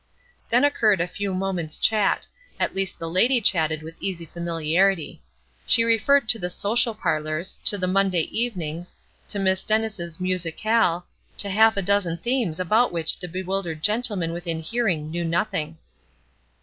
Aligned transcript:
Then 0.49 0.63
occurred 0.63 0.99
a 0.99 1.05
few 1.05 1.31
moments' 1.31 1.77
chat; 1.77 2.25
at 2.59 2.73
least 2.73 2.97
the 2.97 3.07
lady 3.07 3.39
chatted 3.39 3.83
with 3.83 4.01
easy 4.01 4.25
familiarity. 4.25 5.21
She 5.67 5.83
referred 5.83 6.27
to 6.29 6.39
the 6.39 6.49
"Social 6.49 6.95
Parlors," 6.95 7.59
to 7.65 7.77
the 7.77 7.85
"Monday 7.85 8.21
Evenings," 8.23 8.95
to 9.29 9.37
Miss 9.37 9.63
Dennis' 9.63 10.19
"Musicale," 10.19 11.05
to 11.37 11.49
half 11.51 11.77
a 11.77 11.83
dozen 11.83 12.17
themes 12.17 12.59
about 12.59 12.91
which 12.91 13.19
the 13.19 13.27
bewildered 13.27 13.83
gentlemen 13.83 14.31
within 14.33 14.59
hearing 14.59 15.11
knew 15.11 15.23
nothing. 15.23 15.77